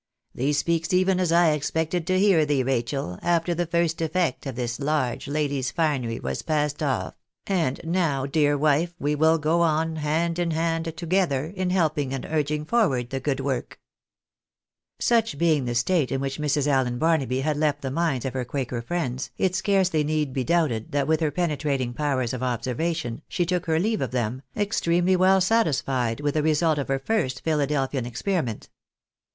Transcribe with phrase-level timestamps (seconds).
[0.33, 4.55] "Thee speaks even as I expected to hear thee, Rachel, after the first eff"ect of
[4.55, 7.13] this large lady's finery was passed off;
[7.45, 12.25] and now, dear wife, we will go on, hand in hand together, in helping and
[12.25, 13.79] urging forward the good work."
[14.99, 15.07] PArrY THKEATJfiNS HER DON.
[15.07, 16.65] 233 Such being the state in which Mrs.
[16.65, 20.93] Allen Barnaby had left the minds of her quaker friends, it scarcely need be doubted
[20.93, 25.39] that with her penetrating powers of observation, she took her leave of them, extremely well
[25.39, 28.01] satisfied with the result of her first Philadelphia!!
[28.03, 28.67] experiment.